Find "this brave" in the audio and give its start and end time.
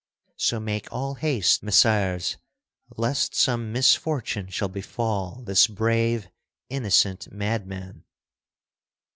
5.45-6.27